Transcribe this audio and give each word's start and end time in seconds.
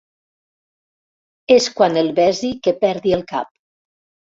És 1.57 1.69
quan 1.77 2.03
el 2.05 2.13
besi 2.23 2.53
que 2.67 2.77
perdi 2.87 3.19
el 3.23 3.27
cap. 3.37 3.57